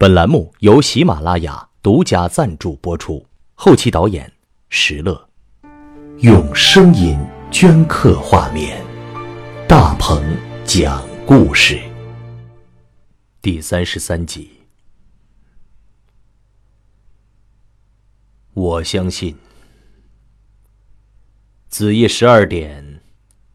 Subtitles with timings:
[0.00, 4.32] 本栏目由喜马拉雅独家赞助播出，后期导演
[4.68, 5.28] 石乐，
[6.18, 7.18] 用声音
[7.50, 8.80] 镌刻画面，
[9.66, 10.22] 大鹏
[10.64, 11.80] 讲故事，
[13.42, 14.60] 第三十三集。
[18.54, 19.36] 我相信，
[21.68, 23.02] 子夜十二点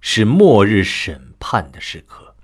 [0.02, 2.36] 是末日审判的时刻，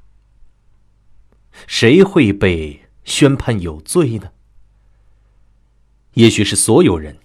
[1.67, 2.85] 谁会被？
[3.09, 4.31] 宣判有罪呢？
[6.13, 7.17] 也许是所有人。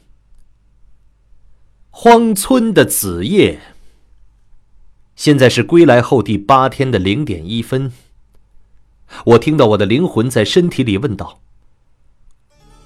[1.91, 3.61] 荒村的子夜，
[5.15, 7.93] 现在是归来后第八天的零点一分。
[9.27, 11.41] 我听到我的灵魂在身体里问道：“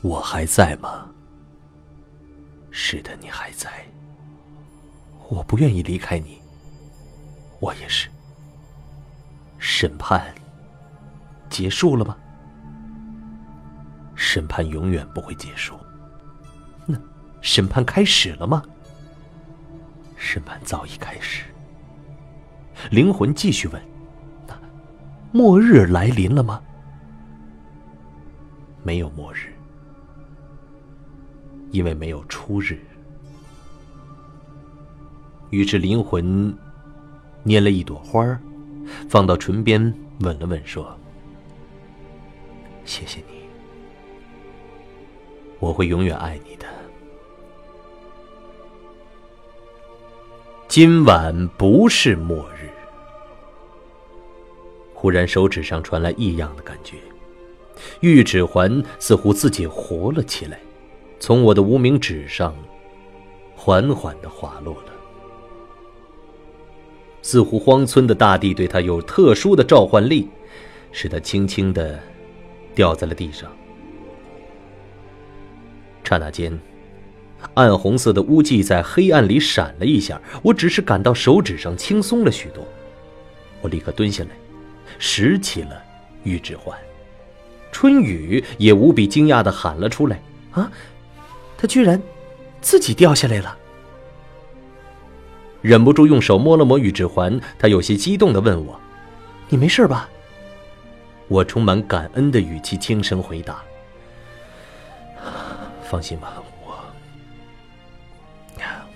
[0.03, 1.11] 我还在吗？”
[2.70, 3.70] 是的，你还在。
[5.28, 6.39] 我不愿意离开你。
[7.61, 8.09] 我也是。
[9.59, 10.34] 审判
[11.48, 12.17] 结束了吗？
[14.20, 15.78] 审判永远不会结束。
[16.84, 16.98] 那
[17.41, 18.60] 审判开始了吗？
[20.16, 21.44] 审判早已开始。
[22.91, 23.80] 灵魂继续问
[24.48, 24.58] ：“那
[25.30, 26.60] 末日来临了吗？”
[28.83, 29.55] 没有末日，
[31.70, 32.77] 因为没有初日。
[35.50, 36.53] 于是灵魂
[37.44, 38.38] 拈了一朵花
[39.08, 39.80] 放到唇边，
[40.20, 40.98] 吻了吻，说
[42.84, 43.38] ：“谢谢你。”
[45.59, 46.67] 我会永远爱你的。
[50.69, 52.69] 今晚不是末日。
[54.95, 56.97] 忽然，手指上传来异样的感觉，
[58.00, 60.61] 玉指环似乎自己活了起来，
[61.20, 62.55] 从我的无名指上
[63.56, 64.93] 缓缓的滑落了。
[67.22, 70.28] 似乎荒村的大地对他有特殊的召唤力，
[70.93, 72.00] 使他轻轻的
[72.75, 73.50] 掉在了地上。
[76.09, 76.59] 刹那间，
[77.53, 82.66] 暗红色的污迹在黑暗里闪了一下，我只是感到手指上轻松了许多。
[83.60, 84.31] 我立刻蹲下来，
[84.99, 85.82] 拾起了
[86.22, 86.75] 玉指环。
[87.71, 90.19] 春雨也无比惊讶的喊了出来
[90.53, 90.72] ：“啊，
[91.59, 92.03] 他居然
[92.62, 93.59] 自己掉下来了！”
[95.61, 98.81] 忍不住用手摸了摸玉指环，他有些激动的问我
[99.50, 100.09] ：“你没事吧？”
[101.28, 103.62] 我充满感恩的语气轻声回答。
[105.88, 106.34] 放心吧，
[106.65, 106.78] 我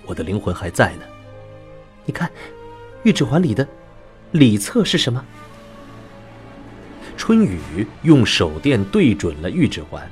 [0.05, 1.01] 我的灵魂还在呢。
[2.05, 2.29] 你看，
[3.03, 3.67] 玉指环里的
[4.31, 5.23] 里侧是什么？
[7.17, 10.07] 春雨用手电对准了玉指环，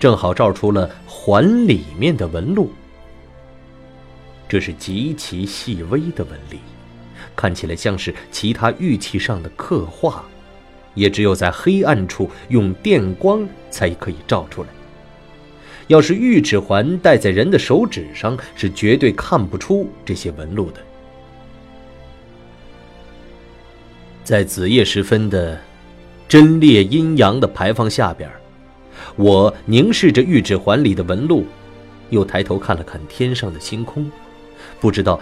[0.00, 2.72] 正好照出了环里面的纹路。
[4.48, 6.60] 这是极其细微的纹理，
[7.36, 10.24] 看起来像是其他玉器上的刻画，
[10.94, 14.68] 也只有在黑暗处用电光才可以照出来。
[15.86, 20.80] 要是玉指环戴在人的手指上，是绝对看不出这些纹路的。
[24.22, 25.60] 在子夜时分的
[26.26, 28.30] 真烈阴阳的牌坊下边，
[29.16, 31.44] 我凝视着玉指环里的纹路，
[32.08, 34.10] 又抬头看了看天上的星空，
[34.80, 35.20] 不知道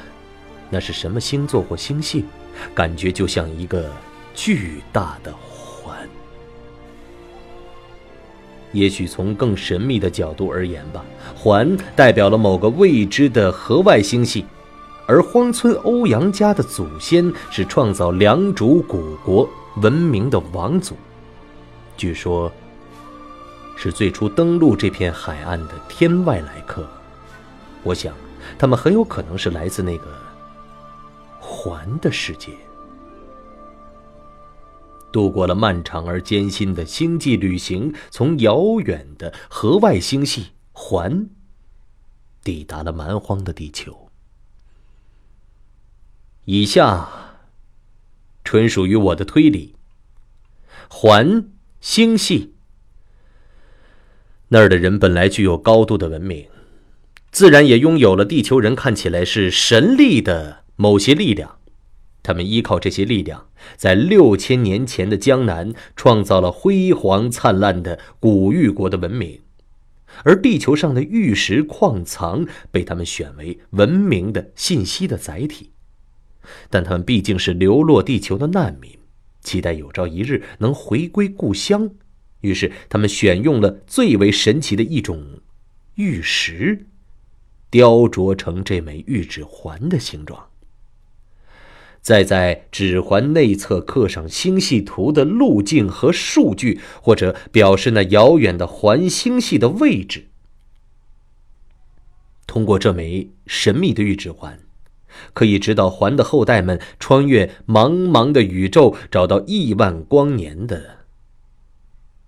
[0.70, 2.24] 那是什么星座或星系，
[2.72, 3.90] 感觉就像一个
[4.34, 5.34] 巨大的。
[8.72, 11.04] 也许从更神秘的角度而言吧，
[11.36, 14.44] 环代表了某个未知的河外星系，
[15.06, 20.96] 而荒村欧阳家的祖先是创造良渚古国文明的王祖，
[21.96, 22.50] 据说，
[23.76, 26.86] 是最初登陆这片海岸的天外来客。
[27.82, 28.14] 我想，
[28.58, 30.04] 他们很有可能是来自那个
[31.38, 32.52] 环的世界。
[35.12, 41.28] 度过了漫长而艰辛的星际旅行，从遥远的河外星系环
[42.42, 44.08] 抵达了蛮荒的地球。
[46.46, 47.36] 以下
[48.42, 49.76] 纯属于我的推理。
[50.88, 51.48] 环
[51.80, 52.54] 星系
[54.48, 56.48] 那儿的人本来具有高度的文明，
[57.30, 61.58] 自然也拥有了地球人看起来是神力的某些力量。
[62.22, 69.40] 他们依靠这些力量，在六千年前的江南创造了辉煌灿烂的古玉国的文明，
[70.24, 75.70] 而地球上的玉石矿藏被他们选为文明的信息的载体。
[76.70, 78.98] 但他们毕竟是流落地球的难民，
[79.40, 81.90] 期待有朝一日能回归故乡，
[82.40, 85.40] 于是他们选用了最为神奇的一种
[85.94, 86.86] 玉石，
[87.70, 90.51] 雕琢成这枚玉指环的形状。
[92.02, 100.26] 再在指环内侧刻上星系图的路径和数据，或者表示那遥远的环星系的位置。
[102.44, 104.58] 通过这枚神秘的玉指环，
[105.32, 111.06] 可以指导环的后代们穿越茫茫的宇宙，找到亿万光年的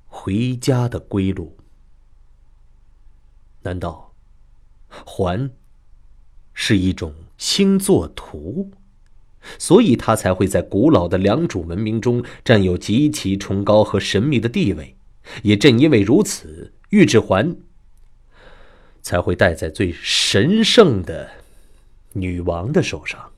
[0.07, 1.57] 回家的归路。
[3.63, 4.13] 难道
[5.05, 5.51] 环
[6.53, 8.71] 是一种星座图？
[9.59, 14.97] 所以，他才会在古老的良渚文明中占有极其崇高和神秘的地位。
[15.43, 17.57] 也正因为如此，玉指环
[19.01, 21.31] 才会戴在最神圣的
[22.13, 23.33] 女王的手上，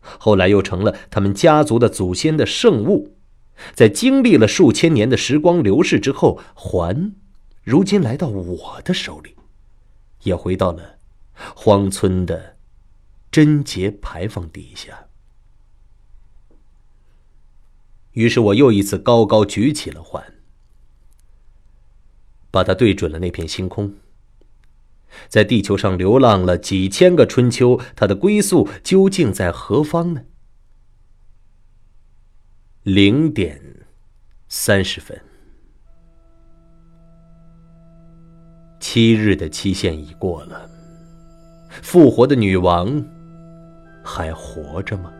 [0.00, 3.16] 后来又成了他们家族的祖先的圣物。
[3.74, 7.14] 在经历了数千年的时光流逝之后，环
[7.64, 9.34] 如今来到我的手里，
[10.22, 10.96] 也回到了
[11.54, 12.56] 荒村的
[13.30, 15.06] 贞节牌坊底下。
[18.16, 20.24] 于是我又一次高高举起了环，
[22.50, 23.92] 把它对准了那片星空。
[25.28, 30.22] 在地球上流浪了几千个春秋，它的归宿究竟在何方呢？
[32.84, 33.86] 零点
[34.48, 35.20] 三十分，
[38.80, 40.70] 七日的期限已过了，
[41.82, 43.04] 复活的女王
[44.02, 45.12] 还活着吗？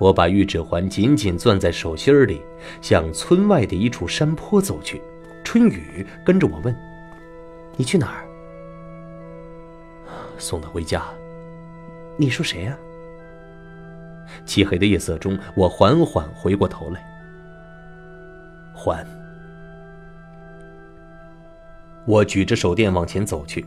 [0.00, 2.40] 我把玉指环紧紧攥在手心里，
[2.80, 5.00] 向村外的一处山坡走去。
[5.44, 6.74] 春雨跟着我问
[7.76, 8.24] ：“你去哪儿？”
[10.38, 11.04] 送他回家。
[12.16, 12.74] 你说谁呀？
[14.46, 17.04] 漆黑的夜色中，我缓缓回过头来。
[18.72, 19.06] 还。
[22.06, 23.66] 我举着手电往前走去，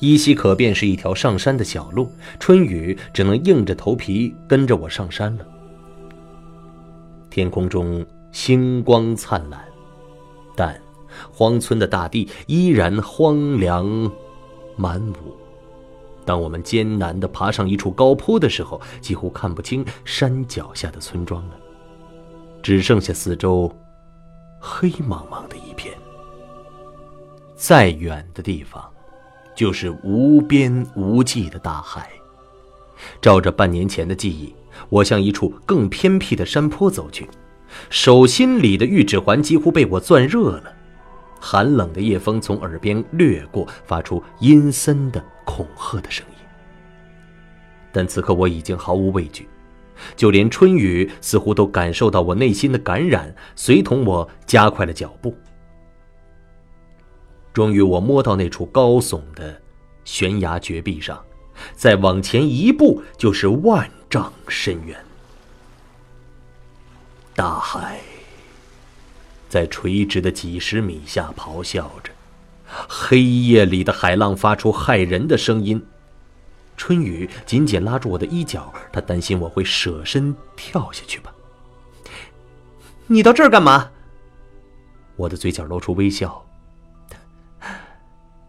[0.00, 2.10] 依稀可辨是一条上山的小路。
[2.40, 5.46] 春雨只能硬着头皮跟着我上山了。
[7.30, 9.64] 天空中星光灿烂，
[10.56, 10.80] 但
[11.32, 14.10] 荒村的大地依然荒凉
[14.76, 15.36] 满屋。
[16.24, 21.54] 当我们艰难地爬上一处高坡的时候，几乎看不清山脚下的村庄了，
[22.62, 23.74] 只剩下四周
[24.60, 25.94] 黑茫茫的一片。
[27.56, 28.86] 再远的地方，
[29.56, 32.10] 就是无边无际的大海。
[33.22, 34.54] 照着半年前的记忆。
[34.88, 37.28] 我向一处更偏僻的山坡走去，
[37.90, 40.72] 手心里的玉指环几乎被我攥热了。
[41.40, 46.34] 寒冷的夜风从耳边掠过，发出阴森的恐吓的声音。
[47.92, 49.48] 但此刻我已经毫无畏惧，
[50.16, 55.34] 就连春雨似乎都感受到我内心的感染，随同我加快了脚步。
[57.52, 59.60] 终于，我摸到那处高耸的
[60.04, 61.24] 悬崖绝壁上，
[61.74, 63.88] 再往前一步就是万。
[64.10, 64.98] 丈深渊，
[67.34, 68.00] 大海
[69.50, 72.10] 在垂直的几十米下咆哮着，
[72.88, 75.84] 黑夜里的海浪发出骇人的声音。
[76.74, 81.34] 春雨紧紧拉住我的衣角，他担心我会舍身跳下去吧。
[83.08, 83.90] 你到这儿干嘛？
[85.16, 86.42] 我的嘴角露出微笑。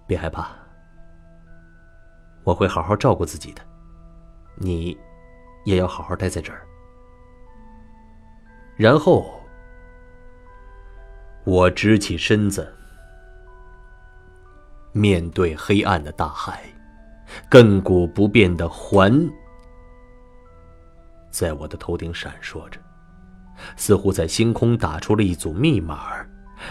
[0.07, 0.50] 别害怕，
[2.45, 3.62] 我会好好照顾自己的。
[4.55, 4.97] 你。
[5.63, 6.65] 也要好好待在这儿。
[8.75, 9.41] 然后，
[11.44, 12.73] 我直起身子，
[14.91, 16.63] 面对黑暗的大海，
[17.50, 19.29] 亘古不变的环
[21.29, 22.79] 在我的头顶闪烁着，
[23.75, 26.25] 似乎在星空打出了一组密码。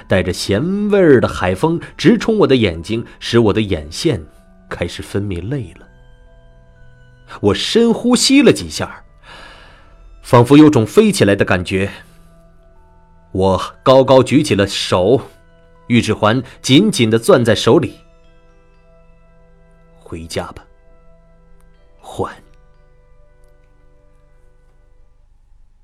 [0.06, 4.22] 带着咸味儿的海风直冲我的眼睛，使我的眼线
[4.68, 5.87] 开始分泌泪了。
[7.40, 9.04] 我深呼吸了几下，
[10.22, 11.90] 仿佛有种飞起来的感觉。
[13.32, 15.20] 我高高举起了手，
[15.88, 17.98] 玉指环紧紧的攥在手里。
[19.98, 20.64] 回家吧，
[22.00, 22.34] 环。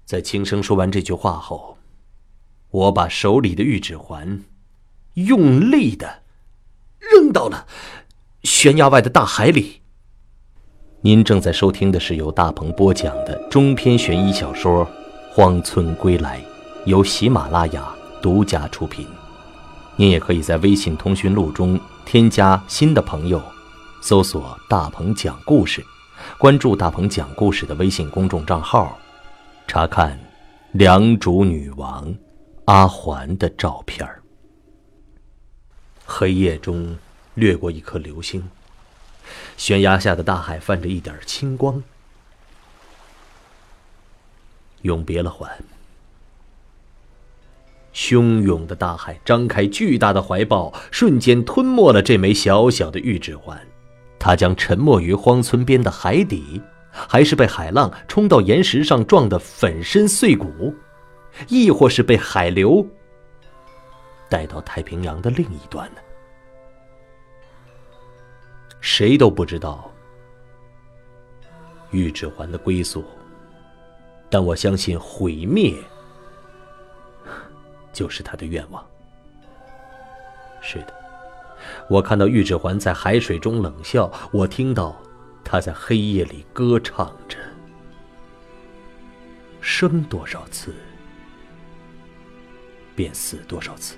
[0.05, 1.79] 在轻声说完这句话后，
[2.71, 4.43] 我把手里的玉指环
[5.15, 6.23] 用力的
[6.99, 7.67] 扔到了
[8.43, 9.83] 悬崖外的大海里。
[11.07, 14.87] 您正在收听的是由大鹏播讲的中篇悬疑小说
[15.31, 16.41] 《荒村归来》，
[16.87, 19.07] 由喜马拉雅独家出品。
[19.97, 23.39] 您也可以在微信通讯录中添加新的朋友，
[24.01, 25.85] 搜索“大鹏讲故事”，
[26.41, 28.99] 关注大鹏讲故事的微信公众账号，
[29.67, 30.19] 查看
[30.73, 32.15] 良渚女王
[32.65, 34.09] 阿环的照片
[36.07, 36.97] 黑夜中
[37.35, 38.43] 掠过一颗流星。
[39.57, 41.83] 悬崖下的大海泛着一点青光。
[44.83, 45.50] 永别了环。
[47.95, 53.61] 汹涌的大海张开巨大的怀抱，瞬间吞没了这枚小小的玉指环。
[54.19, 60.75] 它将沉没于荒村边的海底，还是被海浪冲到岩石上撞得粉身碎骨，
[61.49, 62.85] 亦或是被海流
[64.28, 66.00] 带到太平洋的另一端呢？
[68.85, 69.91] 谁都不知道
[71.91, 73.03] 玉指环的归宿，
[74.29, 75.75] 但我相信毁灭
[77.95, 78.87] 就是他的愿望。
[80.61, 80.95] 是的。
[81.88, 84.95] 我看到玉指环在海水中冷笑，我听到
[85.43, 87.38] 他在黑夜里歌唱着。
[89.62, 90.75] 生多少次，
[92.95, 93.97] 便死多少次；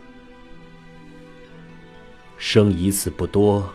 [2.38, 3.68] 生一次不多，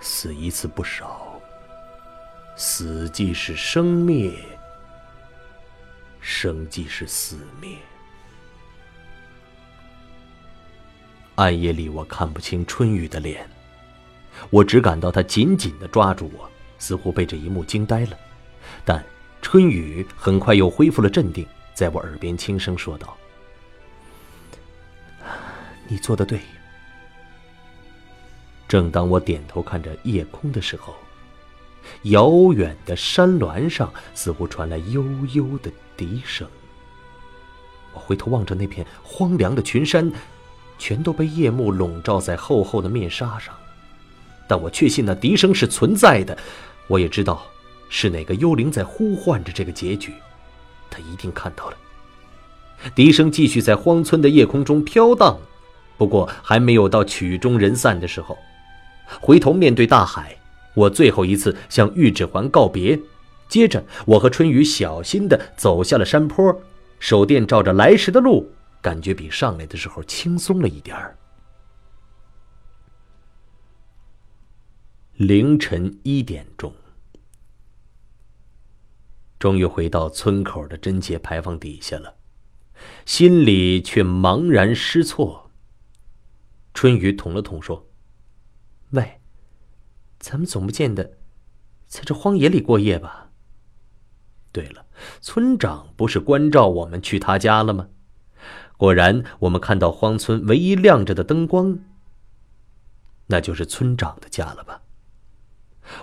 [0.00, 1.40] 死一次不少。
[2.56, 4.32] 死即是生灭，
[6.20, 7.76] 生即是死灭。
[11.34, 13.46] 暗夜里，我看不清春雨的脸，
[14.48, 18.18] 我只感到他紧紧的抓住我，似乎被这一幕惊呆了。
[18.86, 19.04] 但
[19.42, 23.14] 春雨很快又恢复了镇定，在我耳边轻声说道
[25.86, 26.40] ：“你做的对。”
[28.68, 30.94] 正当我点头看着夜空的时候，
[32.02, 36.46] 遥远的山峦上似乎传来悠悠的笛声。
[37.92, 40.12] 我回头望着那片荒凉的群山。
[40.78, 43.54] 全都被夜幕笼罩在厚厚的面纱上，
[44.46, 46.36] 但我确信那笛声是存在的。
[46.86, 47.46] 我也知道，
[47.88, 50.12] 是哪个幽灵在呼唤着这个结局。
[50.90, 51.76] 他一定看到了。
[52.94, 55.38] 笛声继续在荒村的夜空中飘荡，
[55.96, 58.36] 不过还没有到曲终人散的时候。
[59.20, 60.38] 回头面对大海，
[60.74, 62.98] 我最后一次向玉指环告别。
[63.48, 66.62] 接着，我和春雨小心地走下了山坡，
[66.98, 68.52] 手电照着来时的路。
[68.82, 71.16] 感觉比上来的时候轻松了一点儿。
[75.14, 76.72] 凌晨一点钟，
[79.38, 82.16] 终于回到村口的贞节牌坊底下了，
[83.06, 85.50] 心里却茫然失措。
[86.74, 87.85] 春雨捅了捅说
[88.90, 89.20] ：“喂，
[90.18, 91.18] 咱们总不见得
[91.86, 93.30] 在这荒野里过夜吧？
[94.52, 94.86] 对了，
[95.20, 97.88] 村长不是关照我们去他家了吗？”
[98.78, 101.78] 果然，我们看到荒村唯一亮着的灯光，
[103.28, 104.82] 那就是村长的家了吧？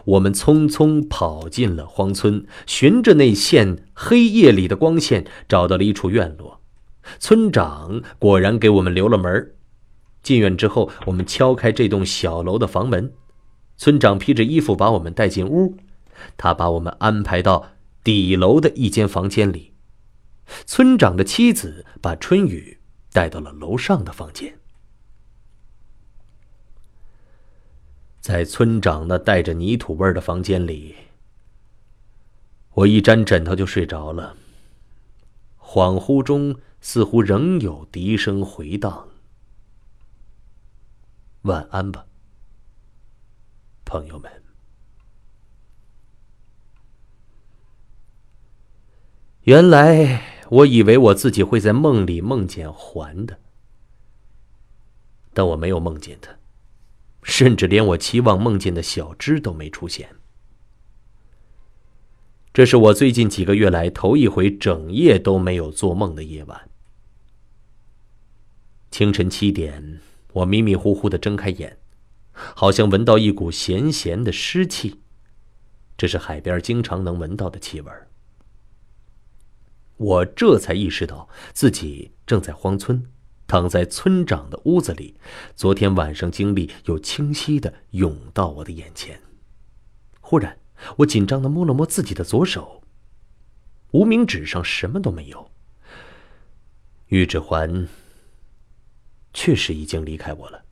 [0.05, 6.61] 我们匆匆跑进了荒村，循着那线黑夜里的光线，找到了一处院落。
[7.19, 9.55] 村长果然给我们留了门。
[10.23, 13.13] 进院之后，我们敲开这栋小楼的房门，
[13.77, 15.77] 村长披着衣服把我们带进屋，
[16.37, 17.71] 他把我们安排到
[18.03, 19.73] 底楼的一间房间里。
[20.65, 22.79] 村长的妻子把春雨
[23.11, 24.57] 带到了楼上的房间，
[28.19, 30.95] 在村长那带着泥土味的房间里，
[32.73, 34.35] 我一沾枕头就睡着了。
[35.59, 39.07] 恍惚中，似乎仍有笛声回荡。
[41.43, 42.05] 晚安吧，
[43.85, 44.31] 朋友们。
[49.43, 50.33] 原来。
[50.49, 53.39] 我以为我自己会在梦里梦见环的，
[55.33, 56.37] 但我没有梦见他，
[57.23, 60.15] 甚至连我期望梦见的小芝都没出现。
[62.53, 66.69] 这是我最近几个月来头一回整夜都没有做梦的夜晚。
[68.91, 70.01] 清晨七点，
[70.33, 71.77] 我迷迷糊糊的睁开眼，
[72.31, 75.01] 好像闻到一股咸咸的湿气，
[75.95, 77.91] 这是海边经常能闻到的气味。
[79.97, 83.05] 我这才意识到自己正在荒村，
[83.47, 85.15] 躺在村长的屋子里。
[85.55, 89.21] 昨天晚上经历又清晰的涌到我的眼前。
[90.19, 90.57] 忽然，
[90.97, 92.81] 我紧张的摸了摸自己的左手，
[93.91, 95.51] 无名指上什么都没有。
[97.07, 97.87] 玉指环
[99.33, 100.63] 确实已经离开我了。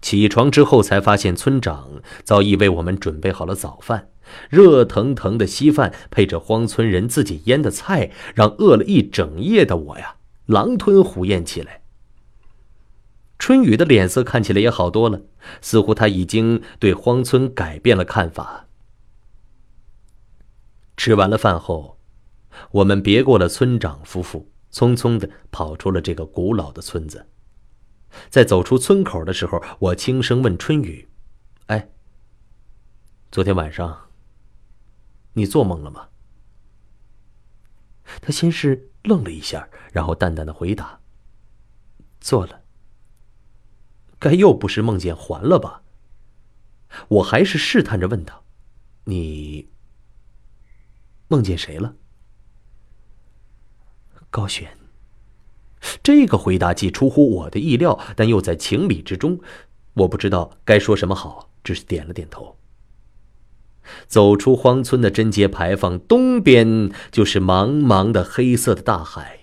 [0.00, 4.08] 起床之后，才发现村长早已为我们准备好了早饭。
[4.48, 10.16] 热腾腾的稀饭配着荒村人自己腌的菜，让饿了一整夜的我呀，
[10.46, 11.82] 狼吞虎咽起来。
[13.38, 15.22] 春雨的脸色看起来也好多了，
[15.60, 18.66] 似乎他已经对荒村改变了看法。
[20.96, 21.98] 吃完了饭后，
[22.70, 27.28] 我们别过了村长夫妇，匆匆的跑出了这个古老的村子。
[28.28, 31.08] 在走出村口的时候，我轻声问春雨
[31.68, 31.90] ：“哎，
[33.30, 34.08] 昨天晚上？”
[35.34, 36.08] 你做梦了吗？
[38.20, 41.00] 他先是愣了一下，然后淡淡的回答
[42.20, 42.62] ：“做了。”
[44.18, 45.82] 该又不是梦见还了吧？
[47.08, 48.44] 我还是试探着问道
[49.04, 49.70] ：“你
[51.28, 51.96] 梦见谁了？”
[54.32, 54.68] 高璇。
[56.02, 59.38] 这个回答既出乎我的意料，但又在情理之中。
[59.94, 62.56] 我不知道该说什么好，只是点了点头。
[64.06, 69.40] 走出荒村的贞节牌坊，东边就是茫茫的黑色的大海。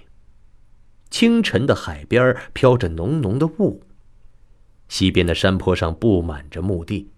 [1.09, 3.83] 清晨的海边飘着浓浓的雾，
[4.87, 7.09] 西边的山坡上布满着墓地。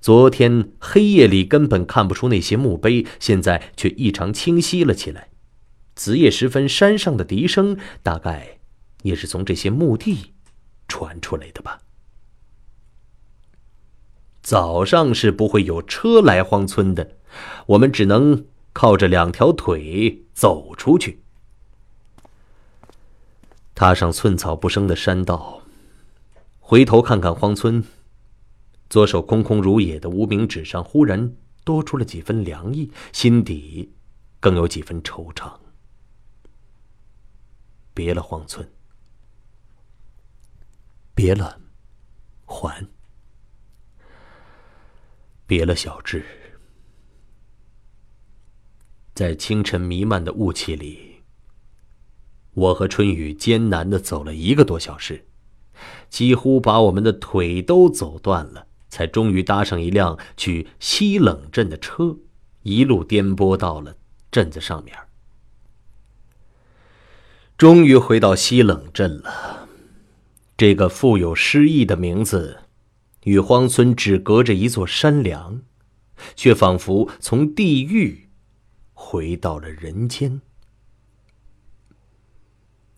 [0.00, 5.29] 昨天黑夜里根本看不出那些墓碑，现在却异常清晰了起来。
[6.00, 8.58] 子夜时分，山上的笛声大概
[9.02, 10.32] 也是从这些墓地
[10.88, 11.82] 传出来的吧。
[14.40, 17.18] 早上是不会有车来荒村的，
[17.66, 21.20] 我们只能靠着两条腿走出去。
[23.74, 25.60] 踏上寸草不生的山道，
[26.60, 27.84] 回头看看荒村，
[28.88, 33.92] 左手空空如也的无名指上忽然多出了几分凉意，心底
[34.40, 35.59] 更有几分惆怅。
[38.02, 38.66] 别了荒村，
[41.14, 41.60] 别了
[42.46, 42.88] 还。
[45.46, 46.24] 别了，小智。
[49.12, 51.20] 在清晨弥漫的雾气里，
[52.54, 55.26] 我和春雨艰难的走了一个多小时，
[56.08, 62.16] 几乎把我们的腿都走断了，才终于搭上一辆去西冷镇的车，
[62.62, 63.94] 一路颠簸到了
[64.30, 64.96] 镇子上面。
[67.60, 69.68] 终于回到西冷镇了，
[70.56, 72.60] 这个富有诗意的名字。
[73.24, 75.60] 与荒村只隔着一座山梁，
[76.34, 78.30] 却仿佛从地狱
[78.94, 80.40] 回到了人间。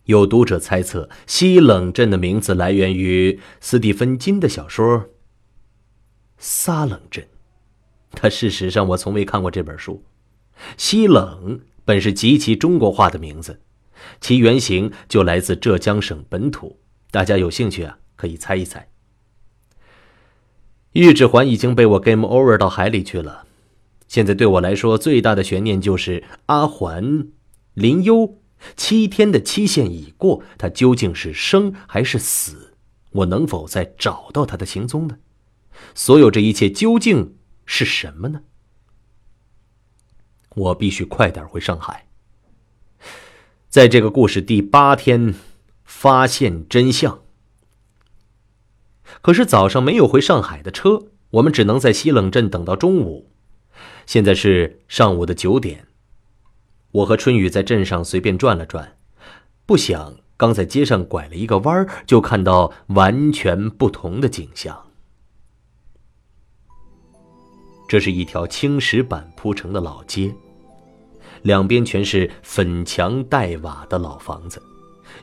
[0.05, 5.01] 有读者猜测，西冷镇的名字来源于斯蒂芬金的小说
[6.39, 7.25] 《撒冷镇》，
[8.13, 10.05] 但事实上我从未看过这本书。
[10.77, 13.61] 西冷本是极其中国化的名字，
[14.21, 16.79] 其原型就来自浙江省本土。
[17.11, 18.89] 大家有兴趣啊，可以猜一猜。
[20.93, 23.47] 玉指环已经被我 game over 到海里去了，
[24.07, 27.29] 现在对我来说最大的悬念就是阿环
[27.75, 28.39] 林优
[28.77, 32.75] 七天的期限已过，他究竟是生还是死？
[33.13, 35.19] 我能否再找到他的行踪呢？
[35.95, 38.43] 所有这一切究竟是什么呢？
[40.55, 42.07] 我必须快点回上海，
[43.73, 45.35] 在这个故事第八天
[45.83, 47.23] 发现真相。
[49.23, 53.31] 可是早上没有回上海的车，我们只能在西冷镇等到中午。
[54.05, 55.87] 现在是上午的九点，
[56.91, 58.99] 我和春雨在镇上随便转了转，
[59.65, 64.89] 不想刚在街上拐了一个弯儿就看到完全不同的景象。
[67.89, 70.35] 这是一条青石板铺成的老街，
[71.43, 74.63] 两边全是粉墙黛瓦的老房子，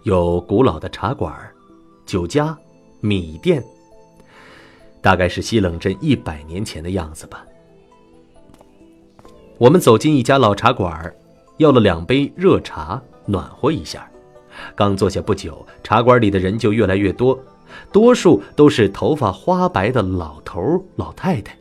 [0.04, 1.34] 有古老的茶馆、
[2.06, 2.58] 酒家、
[3.00, 3.64] 米店。
[5.02, 7.46] 大概是西冷镇一百年前的样子吧。
[9.58, 11.14] 我们走进一家老茶馆，
[11.58, 14.10] 要了两杯热茶，暖和一下。
[14.76, 17.40] 刚坐下不久，茶馆里的人就越来越多，
[17.94, 21.58] 多数都是头发花白的老头老太太。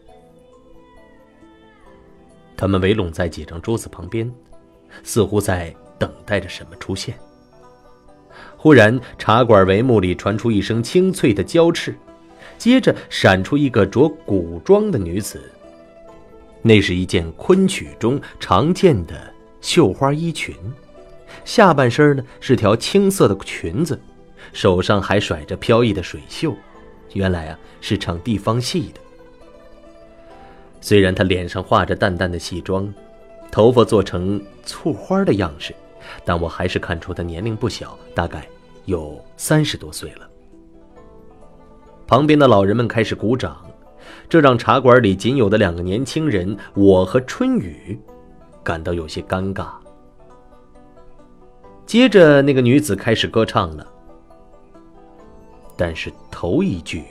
[2.56, 4.28] 他们围拢在几张桌子旁边，
[5.02, 7.14] 似乎在等待着什么出现。
[8.56, 11.94] 忽然，茶馆帷幕里传出一声清脆的娇叱。
[12.56, 15.40] 接着闪出一个着古装的女子，
[16.60, 20.56] 那是一件昆曲中常见的绣花衣裙，
[21.44, 24.00] 下半身呢是条青色的裙子，
[24.52, 26.52] 手上还甩着飘逸的水袖，
[27.12, 29.00] 原来啊是唱地方戏的。
[30.80, 32.92] 虽然她脸上画着淡淡的戏妆，
[33.50, 35.74] 头发做成簇花的样式，
[36.24, 38.46] 但我还是看出她年龄不小，大概
[38.84, 40.28] 有三十多岁了。
[42.06, 43.56] 旁边的老人们开始鼓掌，
[44.28, 47.98] 这让茶馆里仅有的两个年轻人，我和春雨，
[48.62, 49.68] 感到有些尴尬。
[51.84, 53.86] 接着，那个女子开始歌唱了，
[55.76, 57.04] 但是头一句，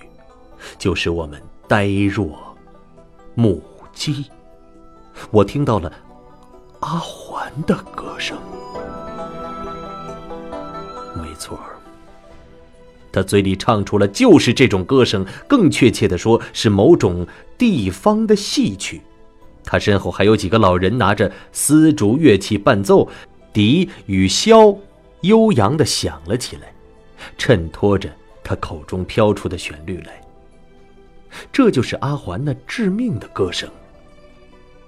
[0.78, 2.38] 就使我们呆若
[3.36, 4.26] 木鸡。
[5.32, 5.91] 我听到了
[6.80, 8.38] 阿环的歌声，
[11.16, 11.60] 没错
[13.12, 17.26] 他嘴里唱出了就是这种歌声，更确切的说是某种
[17.58, 19.02] 地方的戏曲。
[19.63, 23.10] 他身后还有几个老人拿着丝竹乐器伴奏，
[23.52, 24.78] 笛与箫
[25.22, 26.72] 悠扬的响了起来，
[27.38, 28.10] 衬托着
[28.44, 30.22] 他口中飘出的旋律来。
[31.52, 33.68] 这就是阿环那致命的歌声。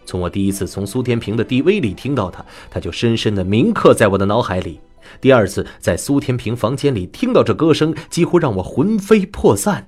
[0.10, 4.80] 从我第一次从苏天平的 DV 里听到他，他就深深的铭刻在我的脑海里。
[5.22, 9.88] 第二次在苏天平房间里听到这歌声，几乎让我魂飞魄散。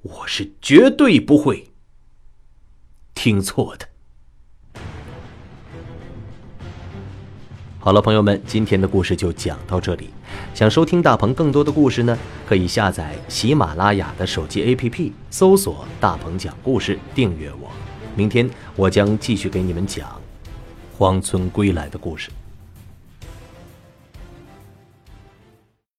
[0.00, 1.68] 我是绝对不会
[3.14, 3.86] 听错的。
[7.78, 10.08] 好了，朋友们，今天的故事就讲到这里。
[10.54, 17.70] 想收听大鹏更多的故事呢，可以下载喜马拉雅的手机 APP，搜索“大鹏讲故事”，订阅我。
[18.18, 20.08] 明天我将继续给你们讲
[20.98, 22.30] 《荒村归来》的故事。